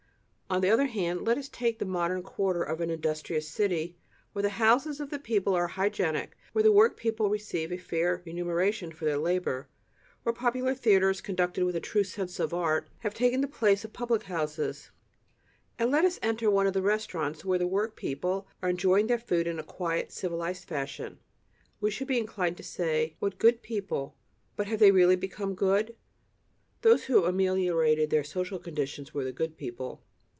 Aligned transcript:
On 0.53 0.59
the 0.59 0.69
other 0.69 0.87
hand, 0.87 1.21
let 1.25 1.37
us 1.37 1.47
take 1.47 1.79
the 1.79 1.85
modern 1.85 2.21
quarter 2.21 2.61
of 2.61 2.81
an 2.81 2.89
industrious 2.89 3.47
city, 3.47 3.95
where 4.33 4.43
the 4.43 4.49
houses 4.59 4.99
of 4.99 5.09
the 5.09 5.17
people 5.17 5.53
are 5.55 5.67
hygienic, 5.67 6.35
where 6.51 6.61
the 6.61 6.73
workpeople 6.73 7.29
receive 7.29 7.71
a 7.71 7.77
fair 7.77 8.21
remuneration 8.25 8.91
for 8.91 9.05
their 9.05 9.17
labor, 9.17 9.69
where 10.23 10.33
popular 10.33 10.75
theaters, 10.75 11.21
conducted 11.21 11.63
with 11.63 11.77
a 11.77 11.79
true 11.79 12.03
sense 12.03 12.37
of 12.37 12.53
art, 12.53 12.89
have 12.99 13.13
taken 13.13 13.39
the 13.39 13.47
place 13.47 13.85
of 13.85 13.93
public 13.93 14.23
houses, 14.23 14.91
and 15.79 15.89
let 15.89 16.03
us 16.03 16.19
enter 16.21 16.51
one 16.51 16.67
of 16.67 16.73
the 16.73 16.81
restaurants 16.81 17.45
where 17.45 17.65
workpeople 17.65 18.45
are 18.61 18.67
enjoying 18.71 19.07
their 19.07 19.17
food 19.17 19.47
in 19.47 19.57
a 19.57 19.63
quiet, 19.63 20.11
civilized 20.11 20.65
fashion; 20.67 21.17
we 21.79 21.89
should 21.89 22.09
be 22.09 22.19
inclined 22.19 22.57
to 22.57 22.61
say: 22.63 23.15
"What 23.19 23.39
good 23.39 23.61
people!" 23.61 24.17
But 24.57 24.67
have 24.67 24.79
they 24.81 24.91
really 24.91 25.15
become 25.15 25.55
good? 25.55 25.95
Those 26.81 27.05
who 27.05 27.23
ameliorated 27.23 28.09
their 28.09 28.25
social 28.25 28.59
conditions 28.59 29.13
were 29.13 29.23
the 29.23 29.31
good 29.31 29.55
people. 29.55 30.03